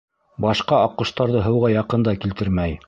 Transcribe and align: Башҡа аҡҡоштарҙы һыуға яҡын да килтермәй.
Башҡа 0.45 0.79
аҡҡоштарҙы 0.85 1.45
һыуға 1.49 1.73
яҡын 1.77 2.09
да 2.11 2.19
килтермәй. 2.25 2.79